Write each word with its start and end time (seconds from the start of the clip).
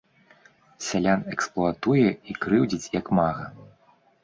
Сялян 0.85 1.21
эксплуатуе 1.33 2.07
і 2.07 2.31
крыўдзіць 2.47 2.91
як 2.99 3.15
мага. 3.21 3.45